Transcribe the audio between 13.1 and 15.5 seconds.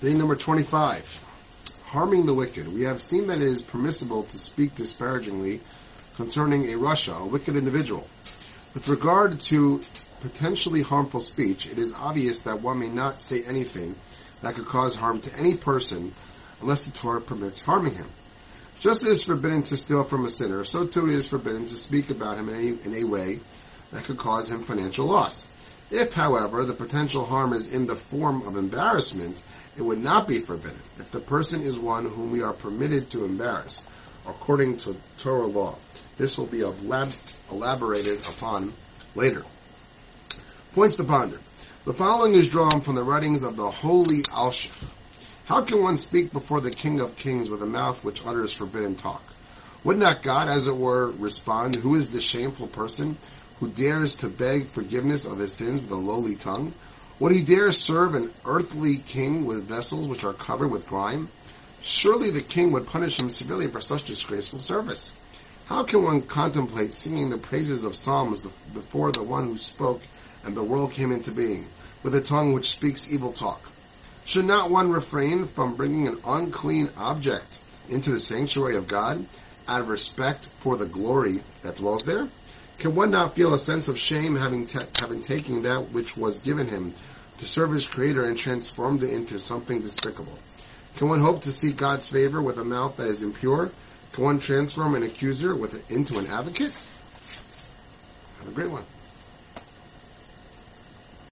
say anything that could cause harm to